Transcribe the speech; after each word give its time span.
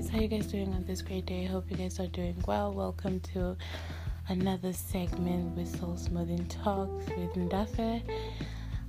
guys? 0.00 0.08
How 0.08 0.18
you 0.18 0.28
guys 0.28 0.46
doing 0.46 0.72
on 0.72 0.84
this 0.86 1.02
great 1.02 1.26
day? 1.26 1.44
Hope 1.44 1.70
you 1.70 1.76
guys 1.76 2.00
are 2.00 2.06
doing 2.06 2.36
well. 2.46 2.72
Welcome 2.72 3.20
to 3.34 3.54
another 4.28 4.72
segment 4.72 5.54
with 5.56 5.78
Soul 5.78 5.96
Smoothing 5.96 6.46
Talks 6.46 7.06
with 7.18 7.34
Ndafe. 7.34 8.02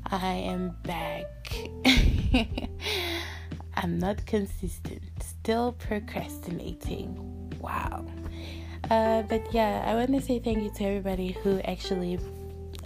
I 0.06 0.34
am 0.34 0.74
back. 0.84 1.54
I'm 3.76 4.00
not 4.00 4.26
consistent. 4.26 5.02
Still 5.22 5.74
procrastinating. 5.74 7.52
Wow. 7.60 8.06
Uh, 8.90 9.24
but 9.24 9.54
yeah, 9.54 9.84
I 9.86 9.96
want 9.96 10.12
to 10.14 10.22
say 10.22 10.40
thank 10.40 10.64
you 10.64 10.72
to 10.76 10.84
everybody 10.86 11.32
who 11.44 11.60
actually 11.62 12.20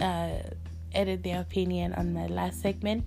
uh, 0.00 0.38
added 0.94 1.22
their 1.22 1.40
opinion 1.40 1.94
on 1.94 2.12
my 2.12 2.26
last 2.26 2.60
segment. 2.60 3.04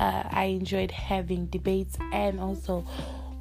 Uh, 0.00 0.24
I 0.28 0.44
enjoyed 0.46 0.90
having 0.90 1.46
debates 1.46 1.96
and 2.12 2.40
also 2.40 2.80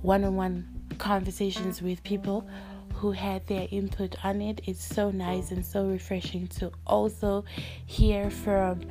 one 0.04 0.24
on 0.24 0.36
one 0.36 0.77
conversations 0.98 1.82
with 1.82 2.04
people 2.04 2.48
who 2.94 3.12
had 3.12 3.46
their 3.48 3.68
input 3.72 4.16
on 4.24 4.42
it. 4.42 4.62
It's 4.66 4.84
so 4.84 5.12
nice 5.12 5.52
and 5.52 5.66
so 5.66 5.86
refreshing 5.86 6.48
to 6.60 6.72
also 6.86 7.46
hear 7.86 8.30
from 8.30 8.82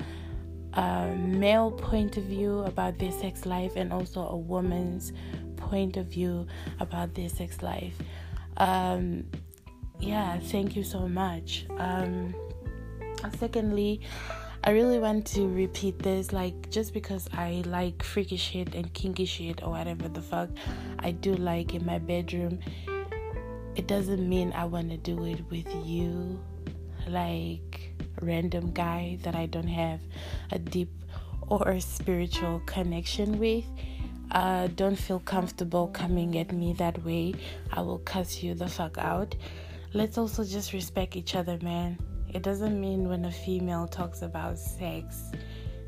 a 0.74 1.08
male 1.16 1.72
point 1.72 2.16
of 2.16 2.24
view 2.24 2.60
about 2.60 2.98
their 2.98 3.12
sex 3.12 3.46
life 3.46 3.72
and 3.76 3.92
also 3.92 4.26
a 4.28 4.36
woman's 4.36 5.12
point 5.56 5.96
of 5.96 6.06
view 6.06 6.46
about 6.78 7.14
their 7.14 7.28
sex 7.28 7.62
life. 7.62 7.96
Um, 8.58 9.24
yeah, 9.98 10.38
thank 10.38 10.76
you 10.76 10.84
so 10.84 11.08
much. 11.08 11.66
Um, 11.78 12.34
secondly, 13.38 14.02
I 14.66 14.70
really 14.70 14.98
want 14.98 15.24
to 15.28 15.46
repeat 15.46 16.00
this, 16.00 16.32
like, 16.32 16.70
just 16.70 16.92
because 16.92 17.28
I 17.32 17.62
like 17.66 18.02
freaky 18.02 18.36
shit 18.36 18.74
and 18.74 18.92
kinky 18.92 19.24
shit 19.24 19.62
or 19.62 19.70
whatever 19.70 20.08
the 20.08 20.20
fuck 20.20 20.50
I 20.98 21.12
do 21.12 21.36
like 21.36 21.72
in 21.72 21.86
my 21.86 22.00
bedroom, 22.00 22.58
it 23.76 23.86
doesn't 23.86 24.28
mean 24.28 24.52
I 24.56 24.64
want 24.64 24.90
to 24.90 24.96
do 24.96 25.24
it 25.24 25.48
with 25.50 25.72
you, 25.86 26.42
like, 27.06 27.92
random 28.20 28.72
guy 28.72 29.18
that 29.22 29.36
I 29.36 29.46
don't 29.46 29.68
have 29.68 30.00
a 30.50 30.58
deep 30.58 30.90
or 31.46 31.78
spiritual 31.78 32.60
connection 32.66 33.38
with. 33.38 33.66
Uh, 34.32 34.66
don't 34.74 34.96
feel 34.96 35.20
comfortable 35.20 35.86
coming 35.86 36.36
at 36.38 36.50
me 36.50 36.72
that 36.72 37.04
way. 37.04 37.34
I 37.72 37.82
will 37.82 38.00
cuss 38.00 38.42
you 38.42 38.54
the 38.54 38.66
fuck 38.66 38.98
out. 38.98 39.36
Let's 39.94 40.18
also 40.18 40.42
just 40.42 40.72
respect 40.72 41.14
each 41.14 41.36
other, 41.36 41.56
man. 41.62 41.98
It 42.36 42.42
doesn't 42.42 42.78
mean 42.78 43.08
when 43.08 43.24
a 43.24 43.32
female 43.32 43.86
talks 43.86 44.20
about 44.20 44.58
sex, 44.58 45.32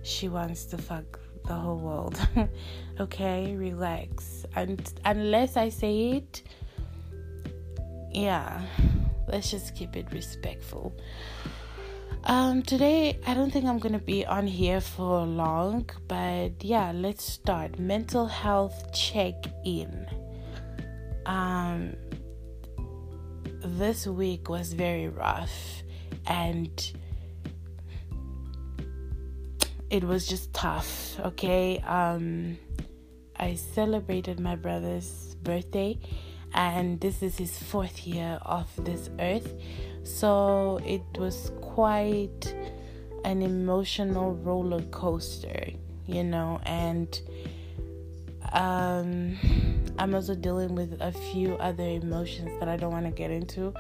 she 0.03 0.31
wants 0.31 0.65
to 0.73 0.79
fuck 0.79 1.21
the 1.47 1.53
whole 1.53 1.77
world. 1.77 2.19
okay, 3.01 3.55
relax. 3.55 4.47
And 4.57 4.81
unless 5.05 5.59
I 5.59 5.69
say 5.69 6.13
it, 6.13 6.43
yeah, 8.11 8.63
let's 9.27 9.51
just 9.51 9.77
keep 9.77 9.95
it 9.95 10.11
respectful. 10.11 10.97
Um, 12.25 12.63
today, 12.63 13.21
I 13.27 13.35
don't 13.35 13.51
think 13.51 13.67
I'm 13.67 13.79
gonna 13.79 13.99
be 13.99 14.25
on 14.25 14.47
here 14.47 14.81
for 14.81 15.27
long, 15.27 15.91
but 16.09 16.65
yeah, 16.65 16.93
let's 16.95 17.25
start. 17.25 17.79
Mental 17.79 18.27
health 18.27 18.95
check 18.95 19.35
in. 19.67 20.07
Um, 21.27 21.95
this 23.63 24.07
week 24.07 24.49
was 24.49 24.73
very 24.73 25.09
rough 25.09 25.83
and 26.29 26.93
it 29.91 30.05
was 30.05 30.27
just 30.27 30.53
tough 30.55 31.19
okay? 31.21 31.79
Um 31.87 32.59
i 33.37 33.55
celebrated 33.55 34.41
my 34.41 34.57
brother's 34.57 35.37
birthday 35.43 35.99
and 36.55 37.01
this 37.01 37.23
is 37.23 37.37
his 37.39 37.59
fourth 37.59 38.07
year 38.07 38.39
off 38.43 38.75
this 38.77 39.11
earth. 39.19 39.53
So 40.05 40.81
it 40.85 41.03
was 41.19 41.53
quite 41.61 42.55
an 43.25 43.43
emotional 43.43 44.35
roller 44.35 44.83
coaster 44.83 45.71
you 46.07 46.25
know? 46.25 46.61
And 46.65 47.21
um 48.53 49.37
i'm 49.99 50.15
also 50.15 50.35
dealing 50.35 50.75
with 50.75 50.97
a 51.01 51.13
few 51.13 51.55
other 51.57 51.85
emotions 51.85 52.51
that 52.61 52.69
i 52.69 52.77
don't 52.77 52.93
want 52.93 53.05
to 53.05 53.11
get 53.11 53.31
into 53.31 53.75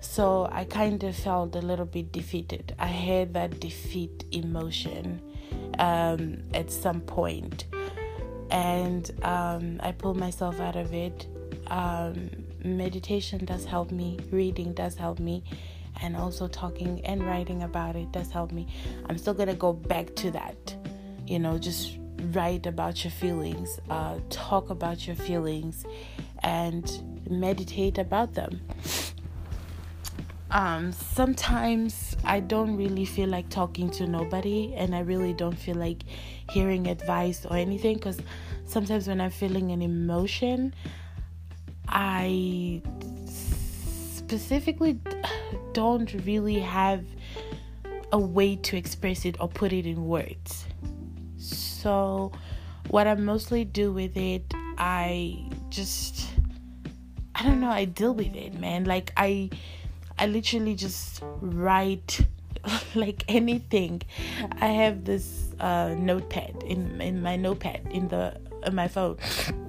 so 0.00 0.48
I 0.52 0.64
kind 0.64 1.02
of 1.02 1.16
felt 1.16 1.54
a 1.56 1.60
little 1.60 1.84
bit 1.84 2.12
defeated. 2.12 2.74
I 2.78 2.86
had 2.86 3.34
that 3.34 3.60
defeat 3.60 4.24
emotion 4.30 5.20
um, 5.78 6.42
at 6.54 6.70
some 6.70 7.00
point, 7.00 7.66
and 8.50 9.10
um, 9.22 9.80
I 9.82 9.92
pulled 9.92 10.16
myself 10.16 10.60
out 10.60 10.76
of 10.76 10.94
it. 10.94 11.26
Um, 11.66 12.30
meditation 12.64 13.44
does 13.44 13.64
help 13.64 13.90
me, 13.90 14.18
reading 14.30 14.72
does 14.72 14.94
help 14.94 15.18
me, 15.18 15.42
and 16.00 16.16
also 16.16 16.46
talking 16.48 17.04
and 17.04 17.26
writing 17.26 17.62
about 17.62 17.96
it 17.96 18.12
does 18.12 18.30
help 18.30 18.52
me. 18.52 18.68
I'm 19.06 19.18
still 19.18 19.34
gonna 19.34 19.54
go 19.54 19.72
back 19.72 20.14
to 20.16 20.30
that, 20.30 20.76
you 21.26 21.38
know, 21.38 21.58
just 21.58 21.98
write 22.32 22.66
about 22.66 23.04
your 23.04 23.10
feelings, 23.10 23.80
uh, 23.90 24.18
talk 24.30 24.70
about 24.70 25.06
your 25.06 25.16
feelings, 25.16 25.84
and 26.42 26.90
meditate 27.28 27.98
about 27.98 28.34
them 28.34 28.60
um, 30.50 30.92
sometimes 30.92 32.16
I 32.24 32.40
don't 32.40 32.76
really 32.76 33.04
feel 33.04 33.28
like 33.28 33.50
talking 33.50 33.90
to 33.92 34.06
nobody, 34.06 34.72
and 34.74 34.94
I 34.94 35.00
really 35.00 35.34
don't 35.34 35.58
feel 35.58 35.76
like 35.76 36.02
hearing 36.50 36.86
advice 36.86 37.44
or 37.44 37.56
anything 37.56 37.96
because 37.96 38.18
sometimes 38.64 39.08
when 39.08 39.20
I'm 39.20 39.30
feeling 39.30 39.72
an 39.72 39.82
emotion, 39.82 40.74
I 41.86 42.82
specifically 43.26 44.98
don't 45.74 46.12
really 46.24 46.60
have 46.60 47.04
a 48.12 48.18
way 48.18 48.56
to 48.56 48.76
express 48.76 49.26
it 49.26 49.36
or 49.40 49.48
put 49.48 49.72
it 49.74 49.86
in 49.86 50.06
words. 50.06 50.64
So, 51.36 52.32
what 52.88 53.06
I 53.06 53.14
mostly 53.14 53.66
do 53.66 53.92
with 53.92 54.16
it, 54.16 54.52
I 54.78 55.46
just, 55.68 56.26
I 57.34 57.42
don't 57.42 57.60
know, 57.60 57.70
I 57.70 57.84
deal 57.84 58.14
with 58.14 58.34
it, 58.34 58.58
man. 58.58 58.84
Like, 58.84 59.12
I 59.16 59.50
I 60.18 60.26
literally 60.26 60.74
just 60.74 61.22
write 61.40 62.20
like 62.94 63.24
anything. 63.28 64.02
I 64.60 64.66
have 64.66 65.04
this 65.04 65.54
uh, 65.60 65.94
notepad 65.98 66.62
in 66.64 67.00
in 67.00 67.22
my 67.22 67.36
notepad 67.36 67.88
in 67.90 68.08
the 68.08 68.40
in 68.66 68.74
my 68.74 68.88
phone. 68.88 69.16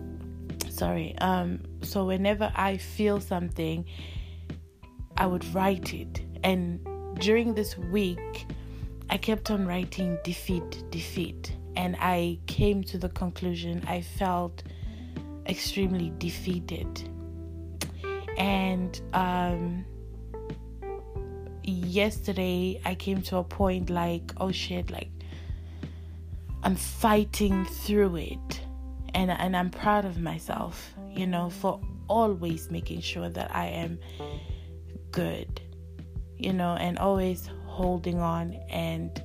Sorry. 0.70 1.18
Um. 1.20 1.62
So 1.82 2.06
whenever 2.06 2.52
I 2.56 2.78
feel 2.78 3.20
something, 3.20 3.86
I 5.18 5.28
would 5.28 5.46
write 5.54 5.94
it. 5.94 6.22
And 6.44 6.80
during 7.20 7.54
this 7.54 7.78
week, 7.78 8.46
I 9.10 9.18
kept 9.18 9.52
on 9.52 9.68
writing 9.68 10.18
defeat, 10.24 10.84
defeat, 10.90 11.52
and 11.76 11.96
I 12.00 12.40
came 12.48 12.84
to 12.86 12.98
the 12.98 13.10
conclusion 13.10 13.84
I 13.88 14.02
felt 14.02 14.64
extremely 15.46 16.12
defeated. 16.18 17.10
And 18.38 19.00
um 19.14 19.86
yesterday 21.69 22.81
I 22.85 22.96
came 22.96 23.22
to 23.24 23.38
a 23.38 23.44
point 23.44 23.90
like, 23.90 24.34
oh 24.38 24.52
shit, 24.52 24.90
like 24.90 25.09
I'm 26.63 26.75
fighting 26.75 27.66
through 27.66 28.16
it. 28.18 28.62
And 29.13 29.31
and 29.31 29.56
I'm 29.56 29.69
proud 29.69 30.06
of 30.06 30.19
myself, 30.19 30.94
you 31.09 31.25
know, 31.25 31.50
for 31.50 31.81
always 32.07 32.69
making 32.69 33.02
sure 33.02 33.30
that 33.30 33.56
I 33.56 33.68
am 33.68 34.00
good. 35.12 35.62
You 36.38 36.53
know, 36.53 36.75
and 36.75 36.97
always 37.00 37.50
holding 37.66 38.19
on 38.19 38.53
and 38.69 39.22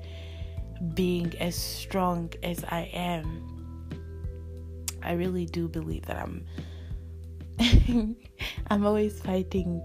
being 0.95 1.37
as 1.39 1.55
strong 1.55 2.33
as 2.43 2.65
I 2.65 2.91
am. 2.93 3.51
I 5.03 5.13
really 5.13 5.47
do 5.47 5.69
believe 5.69 6.07
that 6.07 6.17
I'm 6.17 6.45
I'm 8.69 8.87
always 8.87 9.21
fighting 9.21 9.83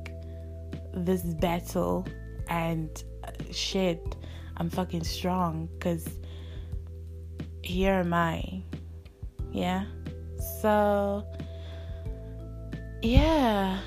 this 0.93 1.21
battle 1.21 2.07
and 2.49 3.03
uh, 3.23 3.31
shit, 3.51 4.15
I'm 4.57 4.69
fucking 4.69 5.03
strong 5.03 5.69
because 5.73 6.07
here 7.63 7.93
am 7.93 8.13
I. 8.13 8.63
Yeah. 9.51 9.85
So, 10.61 11.25
yeah, 13.01 13.79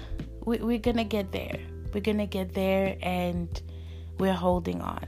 we, 0.45 0.59
we're 0.59 0.79
gonna 0.79 1.05
get 1.05 1.33
there. 1.33 1.59
We're 1.93 2.01
gonna 2.01 2.27
get 2.27 2.55
there 2.55 2.97
and 3.03 3.61
we're 4.19 4.33
holding 4.33 4.81
on. 4.81 5.07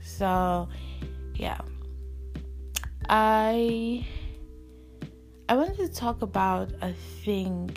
So, 0.00 0.68
yeah. 1.34 1.60
I 3.10 4.06
I 5.48 5.56
wanted 5.56 5.76
to 5.78 5.88
talk 5.88 6.22
about 6.22 6.72
a 6.82 6.92
thing 7.24 7.74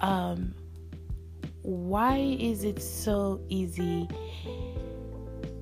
um 0.00 0.54
why 1.66 2.18
is 2.38 2.62
it 2.62 2.80
so 2.80 3.40
easy 3.48 4.08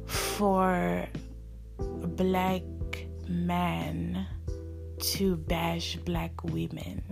for 0.07 1.07
black 2.17 2.63
men 3.27 4.27
to 5.01 5.37
bash 5.37 5.97
black 5.97 6.45
women? 6.45 7.03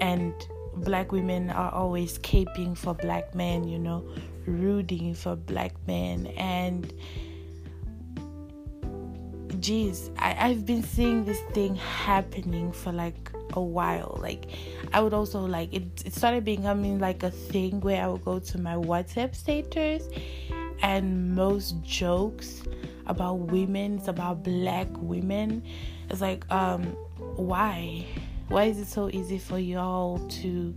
and 0.00 0.34
black 0.76 1.12
women 1.12 1.50
are 1.50 1.72
always 1.72 2.18
caping 2.18 2.76
for 2.76 2.94
black 2.94 3.34
men, 3.34 3.66
you 3.66 3.78
know, 3.78 4.06
rooting 4.46 5.14
for 5.14 5.36
black 5.36 5.72
men. 5.86 6.26
And 6.36 6.92
geez, 9.66 10.10
I, 10.16 10.36
I've 10.38 10.64
been 10.64 10.84
seeing 10.84 11.24
this 11.24 11.40
thing 11.52 11.74
happening 11.74 12.70
for 12.70 12.92
like 12.92 13.32
a 13.54 13.60
while. 13.60 14.16
Like, 14.22 14.46
I 14.92 15.00
would 15.00 15.12
also 15.12 15.40
like 15.40 15.74
it, 15.74 15.82
it 16.04 16.14
started 16.14 16.44
becoming 16.44 17.00
like 17.00 17.24
a 17.24 17.32
thing 17.32 17.80
where 17.80 18.00
I 18.00 18.06
would 18.06 18.24
go 18.24 18.38
to 18.38 18.58
my 18.58 18.74
WhatsApp 18.74 19.34
status 19.34 20.08
and 20.82 21.34
most 21.34 21.82
jokes 21.82 22.62
about 23.06 23.38
women, 23.38 23.96
it's 23.98 24.06
about 24.06 24.44
black 24.44 24.86
women. 24.98 25.64
It's 26.10 26.20
like, 26.20 26.48
um, 26.52 26.84
why? 27.34 28.06
Why 28.46 28.64
is 28.64 28.78
it 28.78 28.86
so 28.86 29.10
easy 29.10 29.38
for 29.38 29.58
y'all 29.58 30.20
to 30.42 30.76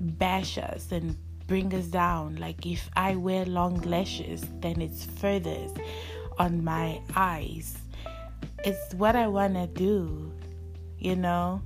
bash 0.00 0.56
us 0.56 0.90
and 0.92 1.14
bring 1.46 1.74
us 1.74 1.88
down? 1.88 2.36
Like, 2.36 2.64
if 2.64 2.88
I 2.96 3.16
wear 3.16 3.44
long 3.44 3.82
lashes, 3.82 4.46
then 4.62 4.80
it's 4.80 5.04
furthest 5.04 5.76
on 6.38 6.64
my 6.64 7.00
eyes. 7.16 7.78
It's 8.64 8.94
what 8.94 9.16
I 9.16 9.26
want 9.26 9.54
to 9.54 9.66
do, 9.66 10.32
you 10.98 11.16
know? 11.16 11.62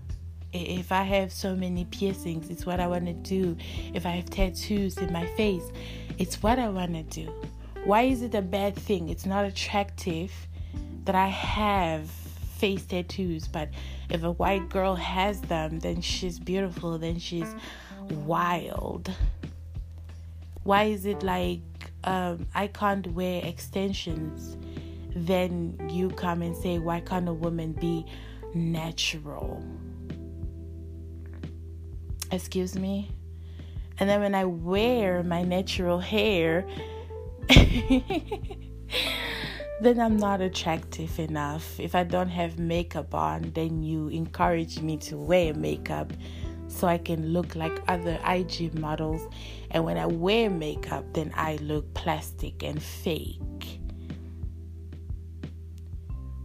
If 0.52 0.92
I 0.92 1.02
have 1.02 1.32
so 1.32 1.54
many 1.54 1.84
piercings, 1.84 2.48
it's 2.48 2.64
what 2.64 2.80
I 2.80 2.86
want 2.86 3.06
to 3.06 3.12
do. 3.12 3.56
If 3.92 4.06
I 4.06 4.10
have 4.10 4.30
tattoos 4.30 4.96
in 4.96 5.12
my 5.12 5.26
face, 5.36 5.70
it's 6.18 6.42
what 6.42 6.58
I 6.58 6.68
want 6.68 6.94
to 6.94 7.02
do. 7.02 7.30
Why 7.84 8.02
is 8.02 8.22
it 8.22 8.34
a 8.34 8.42
bad 8.42 8.74
thing? 8.74 9.10
It's 9.10 9.26
not 9.26 9.44
attractive 9.44 10.32
that 11.04 11.14
I 11.14 11.28
have 11.28 12.08
face 12.58 12.84
tattoos, 12.86 13.46
but 13.46 13.68
if 14.08 14.22
a 14.22 14.32
white 14.32 14.68
girl 14.70 14.94
has 14.94 15.40
them, 15.42 15.80
then 15.80 16.00
she's 16.00 16.38
beautiful, 16.38 16.96
then 16.96 17.18
she's 17.18 17.54
wild. 18.24 19.10
Why 20.62 20.84
is 20.84 21.04
it 21.04 21.22
like 21.22 21.60
um, 22.06 22.46
I 22.54 22.68
can't 22.68 23.06
wear 23.12 23.44
extensions? 23.44 24.56
Then 25.14 25.76
you 25.90 26.10
come 26.10 26.42
and 26.42 26.56
say, 26.56 26.78
why 26.78 27.00
can't 27.00 27.28
a 27.28 27.32
woman 27.32 27.72
be 27.72 28.06
natural? 28.54 29.64
Excuse 32.30 32.76
me? 32.76 33.10
And 33.98 34.08
then 34.08 34.20
when 34.20 34.34
I 34.34 34.44
wear 34.44 35.22
my 35.22 35.42
natural 35.42 35.98
hair, 35.98 36.66
then 37.48 38.02
I'm 40.00 40.16
not 40.16 40.40
attractive 40.40 41.18
enough. 41.18 41.80
If 41.80 41.94
I 41.94 42.04
don't 42.04 42.28
have 42.28 42.58
makeup 42.58 43.14
on, 43.14 43.52
then 43.54 43.82
you 43.82 44.08
encourage 44.08 44.80
me 44.80 44.98
to 44.98 45.16
wear 45.16 45.54
makeup 45.54 46.12
so 46.76 46.86
I 46.86 46.98
can 46.98 47.32
look 47.32 47.56
like 47.56 47.82
other 47.88 48.18
IG 48.26 48.78
models. 48.78 49.26
And 49.70 49.84
when 49.84 49.96
I 49.96 50.06
wear 50.06 50.50
makeup, 50.50 51.04
then 51.14 51.32
I 51.34 51.56
look 51.56 51.92
plastic 51.94 52.62
and 52.62 52.82
fake. 52.82 53.80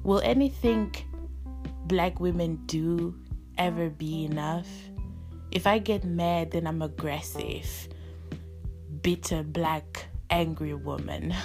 Will 0.04 0.22
anything 0.24 0.96
black 1.86 2.20
women 2.20 2.62
do 2.66 3.14
ever 3.58 3.90
be 3.90 4.24
enough? 4.24 4.70
If 5.52 5.68
I 5.68 5.80
get 5.80 6.06
mad, 6.06 6.52
then 6.52 6.66
I'm 6.66 6.82
aggressive, 6.82 7.90
bitter, 9.02 9.44
black, 9.44 10.06
angry 10.30 10.74
woman. 10.74 11.36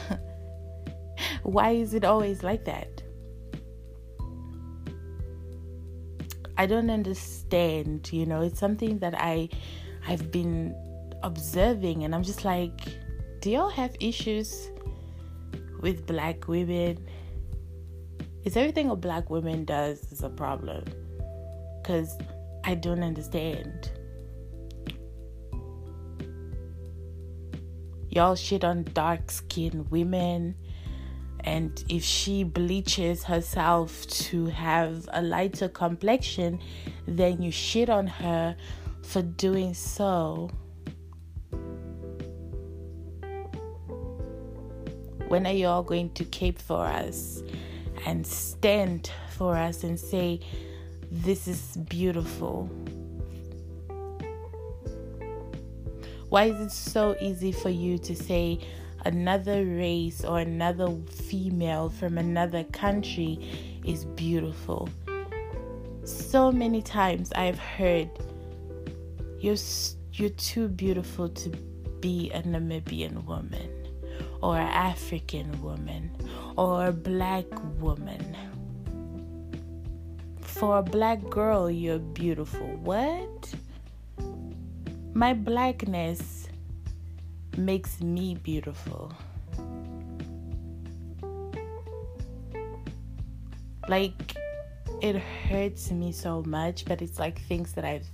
Why 1.43 1.73
is 1.73 1.93
it 1.93 2.05
always 2.05 2.45
like 2.45 2.65
that? 2.67 3.03
I 6.59 6.67
don't 6.67 6.91
understand, 6.91 8.11
you 8.13 8.25
know, 8.25 8.41
it's 8.41 8.59
something 8.59 8.99
that 9.01 9.15
I 9.17 9.49
I've 10.09 10.31
been 10.31 10.75
observing 11.23 12.05
and 12.05 12.15
I'm 12.15 12.23
just 12.23 12.45
like, 12.45 12.81
do 13.41 13.51
y'all 13.51 13.69
have 13.69 13.95
issues 14.01 14.71
with 15.81 16.07
black 16.07 16.49
women? 16.49 17.07
Is 18.45 18.57
everything 18.57 18.91
a 18.91 18.97
black 18.97 19.29
woman 19.29 19.65
does 19.65 20.01
is 20.13 20.23
a 20.23 20.31
problem? 20.31 20.85
Cuz 21.85 22.17
I 22.65 22.75
don't 22.75 23.03
understand. 23.03 23.91
Y'all 28.09 28.35
shit 28.35 28.65
on 28.65 28.85
dark 28.95 29.31
skinned 29.31 29.91
women 29.91 30.55
and 31.47 31.85
if 31.89 32.03
she 32.03 32.43
bleaches 32.43 33.23
herself 33.23 34.05
to 34.09 34.47
have 34.47 35.09
a 35.13 35.23
lighter 35.23 35.69
complexion, 35.69 36.61
then 37.07 37.41
you 37.41 37.53
shit 37.53 37.89
on 37.89 38.09
her 38.09 38.57
for 39.03 39.23
doing 39.23 39.73
so. 39.73 40.51
When 45.29 45.47
are 45.47 45.53
you 45.53 45.69
all 45.69 45.85
going 45.85 46.11
to 46.15 46.25
cape 46.25 46.59
for 46.59 46.85
us 46.85 47.43
and 48.05 48.27
stand 48.27 49.13
for 49.31 49.57
us 49.57 49.85
and 49.85 49.99
say, 49.99 50.41
This 51.13 51.47
is 51.47 51.77
beautiful? 51.89 52.69
Why 56.29 56.47
is 56.47 56.61
it 56.61 56.73
so 56.73 57.17
easy 57.21 57.53
for 57.53 57.71
you 57.71 57.99
to 57.99 58.17
say, 58.17 58.59
another 59.07 59.65
race 59.65 60.25
or 60.25 60.41
another 60.41 60.89
female 61.09 61.89
from 61.89 62.19
another 62.19 62.65
country 62.65 63.39
is 63.85 64.05
beautiful. 64.05 64.89
So 66.05 66.51
many 66.51 66.83
times 66.83 67.33
I've 67.33 67.59
heard 67.59 68.11
you're 69.39 69.57
you're 70.13 70.31
too 70.31 70.69
beautiful 70.69 71.29
to 71.29 71.51
be 72.01 72.31
a 72.33 72.43
Namibian 72.43 73.25
woman 73.25 73.71
or 74.43 74.57
an 74.59 74.69
African 74.69 75.63
woman 75.63 76.11
or 76.57 76.89
a 76.89 76.93
black 76.93 77.47
woman. 77.81 78.37
For 80.41 80.79
a 80.79 80.83
black 80.83 81.23
girl, 81.31 81.71
you're 81.71 81.99
beautiful. 81.99 82.67
What? 82.83 83.55
My 85.15 85.33
blackness 85.33 86.46
makes 87.59 88.01
me 88.01 88.35
beautiful. 88.35 89.13
Like 93.89 94.37
it 95.01 95.17
hurts 95.17 95.91
me 95.91 96.13
so 96.13 96.43
much, 96.43 96.85
but 96.87 97.03
it's 97.03 97.19
like 97.19 97.41
things 97.43 97.73
that 97.73 97.85
I've 97.85 98.07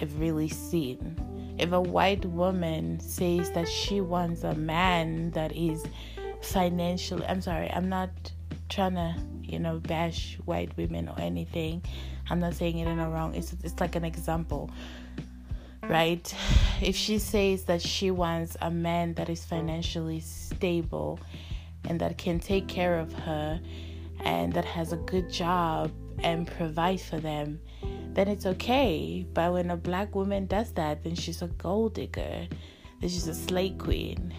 I've 0.00 0.18
really 0.18 0.48
seen. 0.48 1.54
If 1.58 1.72
a 1.72 1.80
white 1.80 2.24
woman 2.26 2.98
says 3.00 3.50
that 3.52 3.68
she 3.68 4.00
wants 4.00 4.42
a 4.42 4.54
man 4.54 5.30
that 5.30 5.52
is 5.56 5.84
financially 6.42 7.24
I'm 7.26 7.40
sorry, 7.40 7.70
I'm 7.70 7.88
not 7.88 8.10
trying 8.68 8.94
to, 8.94 9.14
you 9.42 9.58
know, 9.58 9.78
bash 9.78 10.38
white 10.44 10.76
women 10.76 11.08
or 11.08 11.18
anything. 11.20 11.82
I'm 12.28 12.40
not 12.40 12.54
saying 12.54 12.78
it 12.78 12.88
in 12.88 12.98
a 12.98 13.08
wrong. 13.08 13.34
It's 13.34 13.54
it's 13.62 13.80
like 13.80 13.96
an 13.96 14.04
example 14.04 14.70
right? 15.88 16.34
If 16.80 16.96
she 16.96 17.18
says 17.18 17.64
that 17.64 17.82
she 17.82 18.10
wants 18.10 18.56
a 18.60 18.70
man 18.70 19.14
that 19.14 19.28
is 19.28 19.44
financially 19.44 20.20
stable 20.20 21.20
and 21.88 22.00
that 22.00 22.18
can 22.18 22.40
take 22.40 22.68
care 22.68 22.98
of 22.98 23.12
her 23.12 23.60
and 24.20 24.52
that 24.52 24.64
has 24.64 24.92
a 24.92 24.96
good 24.96 25.30
job 25.30 25.90
and 26.22 26.46
provide 26.46 27.00
for 27.00 27.18
them, 27.18 27.60
then 28.12 28.28
it's 28.28 28.46
okay. 28.46 29.26
But 29.34 29.52
when 29.52 29.70
a 29.70 29.76
black 29.76 30.14
woman 30.14 30.46
does 30.46 30.72
that, 30.72 31.02
then 31.02 31.14
she's 31.14 31.42
a 31.42 31.48
gold 31.48 31.94
digger, 31.94 32.46
then 33.00 33.10
she's 33.10 33.28
a 33.28 33.34
slay 33.34 33.70
queen. 33.70 34.32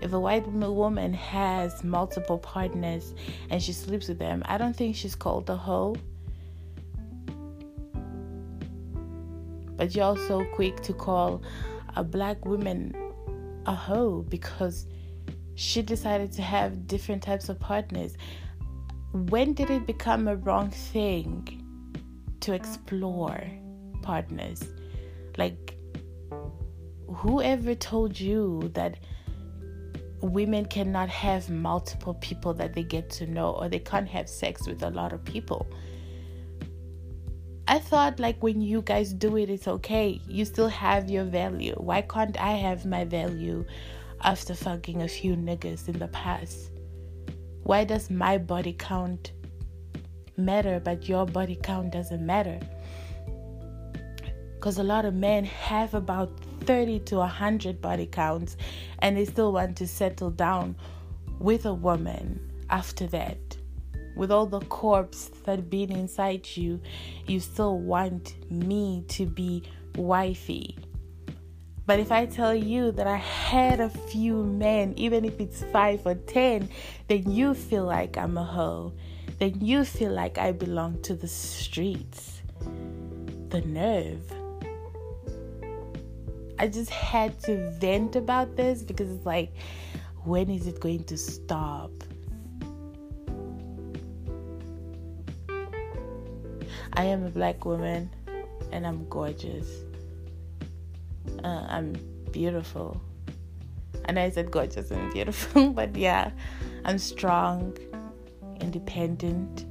If 0.00 0.12
a 0.12 0.20
white 0.20 0.46
woman 0.46 1.14
has 1.14 1.82
multiple 1.82 2.38
partners 2.38 3.14
and 3.48 3.62
she 3.62 3.72
sleeps 3.72 4.08
with 4.08 4.18
them, 4.18 4.42
I 4.44 4.58
don't 4.58 4.76
think 4.76 4.96
she's 4.96 5.14
called 5.14 5.48
a 5.48 5.56
hoe. 5.56 5.96
But 9.76 9.94
you're 9.94 10.04
also 10.04 10.44
quick 10.54 10.80
to 10.82 10.92
call 10.92 11.42
a 11.96 12.04
black 12.04 12.44
woman 12.44 12.94
a 13.66 13.74
hoe 13.74 14.24
because 14.28 14.86
she 15.54 15.82
decided 15.82 16.32
to 16.32 16.42
have 16.42 16.86
different 16.86 17.22
types 17.22 17.48
of 17.48 17.58
partners. 17.60 18.16
When 19.12 19.54
did 19.54 19.70
it 19.70 19.86
become 19.86 20.28
a 20.28 20.36
wrong 20.36 20.70
thing 20.70 21.62
to 22.40 22.52
explore 22.52 23.42
partners? 24.02 24.62
Like, 25.38 25.76
whoever 27.08 27.74
told 27.74 28.18
you 28.18 28.70
that 28.74 28.98
women 30.20 30.64
cannot 30.66 31.08
have 31.08 31.50
multiple 31.50 32.14
people 32.14 32.54
that 32.54 32.74
they 32.74 32.82
get 32.82 33.10
to 33.10 33.26
know 33.26 33.52
or 33.52 33.68
they 33.68 33.78
can't 33.78 34.08
have 34.08 34.28
sex 34.28 34.66
with 34.66 34.82
a 34.82 34.90
lot 34.90 35.12
of 35.12 35.24
people? 35.24 35.66
I 37.66 37.78
thought 37.78 38.20
like 38.20 38.42
when 38.42 38.60
you 38.60 38.82
guys 38.82 39.12
do 39.14 39.36
it, 39.38 39.48
it's 39.48 39.66
okay. 39.66 40.20
You 40.28 40.44
still 40.44 40.68
have 40.68 41.08
your 41.08 41.24
value. 41.24 41.74
Why 41.78 42.02
can't 42.02 42.38
I 42.38 42.52
have 42.52 42.84
my 42.84 43.04
value 43.04 43.64
after 44.22 44.54
fucking 44.54 45.00
a 45.00 45.08
few 45.08 45.34
niggas 45.34 45.88
in 45.88 45.98
the 45.98 46.08
past? 46.08 46.70
Why 47.62 47.84
does 47.84 48.10
my 48.10 48.36
body 48.36 48.74
count 48.74 49.32
matter 50.36 50.78
but 50.78 51.08
your 51.08 51.24
body 51.24 51.56
count 51.56 51.92
doesn't 51.92 52.24
matter? 52.24 52.60
Because 54.56 54.76
a 54.78 54.84
lot 54.84 55.06
of 55.06 55.14
men 55.14 55.44
have 55.44 55.94
about 55.94 56.38
30 56.64 57.00
to 57.00 57.16
100 57.16 57.80
body 57.80 58.06
counts 58.06 58.58
and 58.98 59.16
they 59.16 59.24
still 59.24 59.52
want 59.52 59.76
to 59.78 59.86
settle 59.86 60.30
down 60.30 60.76
with 61.38 61.64
a 61.64 61.72
woman 61.72 62.40
after 62.68 63.06
that. 63.06 63.38
With 64.16 64.30
all 64.30 64.46
the 64.46 64.60
corpse 64.60 65.30
that 65.44 65.68
been 65.70 65.90
inside 65.90 66.46
you, 66.56 66.80
you 67.26 67.40
still 67.40 67.78
want 67.78 68.34
me 68.50 69.04
to 69.08 69.26
be 69.26 69.62
wifey. 69.96 70.78
But 71.86 72.00
if 72.00 72.10
I 72.10 72.24
tell 72.24 72.54
you 72.54 72.92
that 72.92 73.06
I 73.06 73.16
had 73.16 73.80
a 73.80 73.90
few 73.90 74.42
men, 74.42 74.94
even 74.96 75.24
if 75.24 75.38
it's 75.38 75.62
five 75.64 76.06
or 76.06 76.14
ten, 76.14 76.68
then 77.08 77.30
you 77.30 77.52
feel 77.52 77.84
like 77.84 78.16
I'm 78.16 78.38
a 78.38 78.44
hoe. 78.44 78.94
Then 79.38 79.60
you 79.60 79.84
feel 79.84 80.12
like 80.12 80.38
I 80.38 80.52
belong 80.52 81.02
to 81.02 81.14
the 81.14 81.28
streets. 81.28 82.40
The 83.48 83.60
nerve. 83.62 84.32
I 86.58 86.68
just 86.68 86.90
had 86.90 87.38
to 87.42 87.70
vent 87.72 88.16
about 88.16 88.56
this 88.56 88.82
because 88.82 89.10
it's 89.10 89.26
like, 89.26 89.52
when 90.22 90.48
is 90.48 90.66
it 90.66 90.80
going 90.80 91.04
to 91.04 91.18
stop? 91.18 91.90
I 96.96 97.04
am 97.04 97.24
a 97.24 97.30
black 97.30 97.64
woman 97.64 98.08
and 98.70 98.86
I'm 98.86 99.08
gorgeous. 99.08 99.68
Uh, 101.42 101.66
I'm 101.68 101.94
beautiful. 102.30 103.00
And 104.04 104.18
I 104.18 104.30
said 104.30 104.50
gorgeous 104.50 104.90
and 104.90 105.12
beautiful, 105.12 105.70
but 105.80 105.96
yeah, 105.96 106.30
I'm 106.84 106.98
strong, 106.98 107.76
independent, 108.60 109.64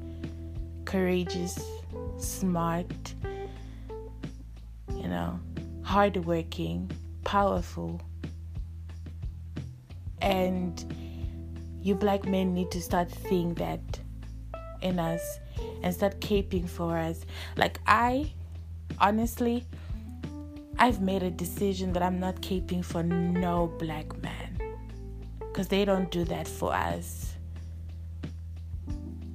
courageous, 0.85 1.59
smart, 2.17 3.13
you 4.95 5.07
know, 5.07 5.39
hardworking, 5.83 6.91
powerful. 7.23 8.01
And 10.21 10.83
you 11.81 11.95
black 11.95 12.25
men 12.25 12.53
need 12.53 12.71
to 12.71 12.81
start 12.81 13.09
seeing 13.27 13.53
that 13.55 13.81
in 14.81 14.99
us 14.99 15.39
and 15.83 15.93
start 15.93 16.19
caping 16.19 16.67
for 16.67 16.97
us. 16.97 17.25
Like, 17.57 17.79
I 17.85 18.31
honestly, 18.99 19.65
I've 20.79 21.01
made 21.01 21.21
a 21.21 21.29
decision 21.29 21.93
that 21.93 22.01
I'm 22.01 22.19
not 22.19 22.41
caping 22.41 22.83
for 22.83 23.03
no 23.03 23.67
black 23.77 24.21
man 24.23 24.57
because 25.39 25.67
they 25.67 25.85
don't 25.85 26.09
do 26.09 26.23
that 26.25 26.47
for 26.47 26.73
us. 26.73 27.33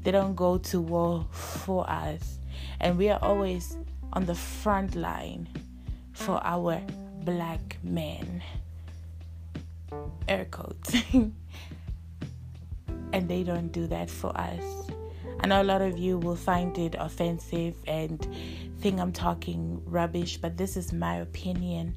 They 0.02 0.10
don't 0.10 0.34
go 0.34 0.58
to 0.58 0.80
war 0.80 1.26
for 1.30 1.88
us, 1.88 2.38
and 2.80 2.96
we 2.96 3.10
are 3.10 3.18
always 3.22 3.76
on 4.12 4.24
the 4.24 4.34
front 4.34 4.94
line 4.94 5.48
for 6.12 6.40
our 6.42 6.80
black 7.24 7.78
men. 7.82 8.42
Air 10.26 10.46
quotes. 10.50 10.94
and 13.12 13.28
they 13.28 13.42
don't 13.42 13.72
do 13.72 13.86
that 13.86 14.10
for 14.10 14.36
us. 14.36 14.88
I 15.40 15.46
know 15.46 15.62
a 15.62 15.64
lot 15.64 15.82
of 15.82 15.98
you 15.98 16.18
will 16.18 16.36
find 16.36 16.76
it 16.78 16.96
offensive 16.98 17.76
and 17.86 18.26
think 18.80 18.98
I'm 18.98 19.12
talking 19.12 19.80
rubbish, 19.86 20.36
but 20.36 20.56
this 20.56 20.76
is 20.76 20.92
my 20.92 21.16
opinion. 21.16 21.94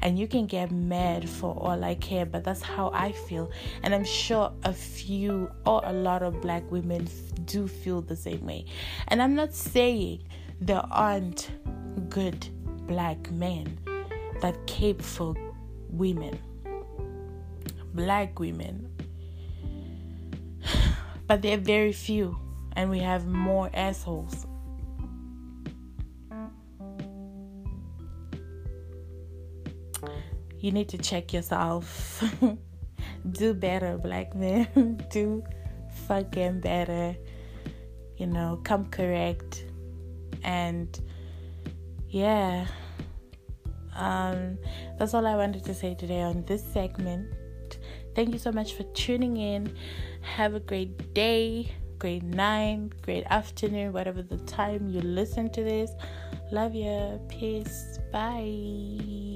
And 0.00 0.18
you 0.18 0.26
can 0.26 0.46
get 0.46 0.72
mad 0.72 1.28
for 1.28 1.54
all 1.54 1.84
I 1.84 1.94
care, 1.94 2.26
but 2.26 2.42
that's 2.42 2.60
how 2.60 2.90
I 2.92 3.12
feel. 3.12 3.52
And 3.84 3.94
I'm 3.94 4.04
sure 4.04 4.52
a 4.64 4.72
few 4.72 5.48
or 5.64 5.80
a 5.84 5.92
lot 5.92 6.24
of 6.24 6.40
black 6.40 6.68
women 6.72 7.06
do 7.44 7.68
feel 7.68 8.02
the 8.02 8.16
same 8.16 8.44
way. 8.44 8.64
And 9.08 9.22
I'm 9.22 9.36
not 9.36 9.54
saying 9.54 10.24
there 10.60 10.82
aren't 10.90 11.52
good 12.08 12.48
black 12.88 13.30
men 13.30 13.78
that 14.40 14.66
cape 14.66 15.00
for 15.00 15.36
women, 15.88 16.36
black 17.94 18.40
women, 18.40 18.90
but 21.28 21.42
they're 21.42 21.56
very 21.56 21.92
few 21.92 22.36
and 22.76 22.90
we 22.90 22.98
have 22.98 23.26
more 23.26 23.70
assholes. 23.74 24.46
You 30.58 30.70
need 30.70 30.88
to 30.90 30.98
check 30.98 31.32
yourself. 31.32 32.22
Do 33.32 33.52
better, 33.52 33.98
black 33.98 34.34
men. 34.34 35.04
Do 35.10 35.42
fucking 36.06 36.60
better. 36.60 37.16
You 38.16 38.28
know, 38.28 38.60
come 38.62 38.86
correct. 38.86 39.64
And 40.44 40.98
yeah. 42.08 42.66
Um, 43.96 44.56
that's 44.98 45.14
all 45.14 45.26
I 45.26 45.34
wanted 45.34 45.64
to 45.64 45.74
say 45.74 45.94
today 45.94 46.22
on 46.22 46.44
this 46.44 46.64
segment. 46.64 47.28
Thank 48.14 48.32
you 48.32 48.38
so 48.38 48.52
much 48.52 48.74
for 48.74 48.84
tuning 48.94 49.38
in. 49.38 49.76
Have 50.20 50.54
a 50.54 50.60
great 50.60 51.12
day 51.12 51.72
great 52.02 52.24
night, 52.24 52.90
great 53.02 53.22
afternoon, 53.30 53.92
whatever 53.92 54.22
the 54.22 54.38
time 54.38 54.88
you 54.88 55.00
listen 55.02 55.48
to 55.48 55.62
this. 55.62 55.92
Love 56.50 56.74
you. 56.74 57.20
Peace. 57.28 58.00
Bye. 58.10 59.31